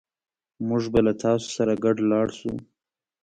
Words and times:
موږ 0.67 0.83
به 0.93 0.99
له 1.07 1.13
تاسو 1.23 1.47
سره 1.57 1.73
ګډ 1.83 1.97
لاړ 2.11 2.27
شو 2.37 2.53